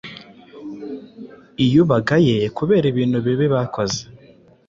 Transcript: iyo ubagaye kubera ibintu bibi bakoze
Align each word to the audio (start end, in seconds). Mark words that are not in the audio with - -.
iyo 1.65 1.79
ubagaye 1.85 2.35
kubera 2.57 2.85
ibintu 2.91 3.17
bibi 3.25 3.45
bakoze 3.53 4.01